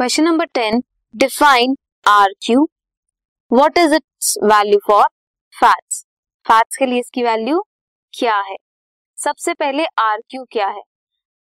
[0.00, 0.80] Question number ten
[1.14, 1.74] define
[2.06, 2.62] R Q
[3.50, 5.02] what is its value for
[5.54, 5.98] fats
[6.46, 7.60] fats के लिए इसकी value
[8.14, 8.56] क्या है?
[9.18, 10.82] सबसे पहले आर क्यू क्या है?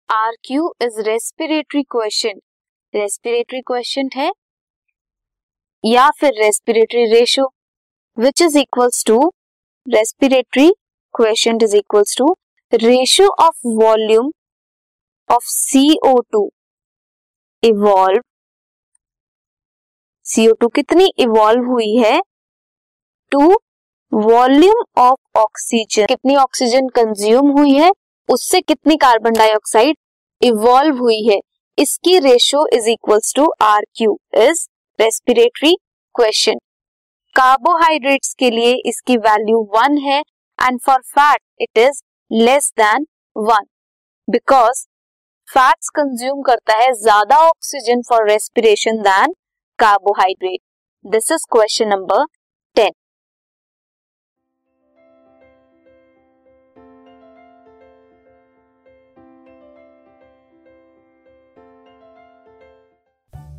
[0.09, 2.39] R Q is respiratory question
[2.93, 4.31] respiratory question है
[5.83, 7.47] या फिर respiratory ratio
[8.17, 9.19] which is equals to
[9.87, 10.69] respiratory
[11.13, 12.35] question is equals to
[12.73, 14.31] ratio of volume
[15.29, 16.50] of CO two
[17.64, 18.21] evolve
[20.27, 22.19] CO two कितनी इवॉल्व हुई है?
[23.31, 23.57] टू
[24.11, 27.91] वॉल्यूम ऑफ़ ऑक्सीजन कितनी oxygen consume हुई है?
[28.29, 29.97] उससे कितनी कार्बन डाइऑक्साइड
[30.41, 31.39] इवॉल्व हुई है?
[31.77, 34.66] इसकी ratio is equals to R Q is
[34.99, 35.75] respiratory
[36.16, 36.59] question
[37.35, 40.19] carbohydrates के लिए इसकी वैल्यू वन है
[40.59, 43.66] and for fat it is less than one
[44.27, 44.85] because
[45.47, 49.33] fats consume करता है ज़्यादा oxygen for respiration than
[49.80, 50.59] carbohydrate
[51.06, 52.25] this is question number
[52.75, 52.92] ten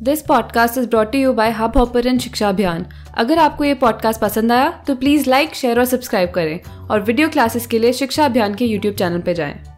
[0.03, 2.85] this podcast is brought you by Hubhopper शिक्षा अभियान
[3.17, 7.29] अगर आपको ये पॉडकास्ट पसंद आया तो प्लीज़ लाइक शेयर और सब्सक्राइब करें और वीडियो
[7.29, 9.68] क्लासेस के लिए शिक्षा अभियान के यूट्यूब चैनल पर जाएँ।